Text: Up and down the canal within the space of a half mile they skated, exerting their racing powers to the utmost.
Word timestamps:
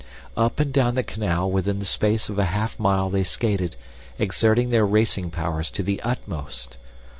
Up 0.35 0.59
and 0.59 0.73
down 0.73 0.95
the 0.95 1.03
canal 1.03 1.51
within 1.51 1.77
the 1.77 1.85
space 1.85 2.27
of 2.27 2.39
a 2.39 2.45
half 2.45 2.79
mile 2.79 3.11
they 3.11 3.21
skated, 3.21 3.75
exerting 4.17 4.71
their 4.71 4.83
racing 4.83 5.29
powers 5.29 5.69
to 5.69 5.83
the 5.83 6.01
utmost. 6.01 6.79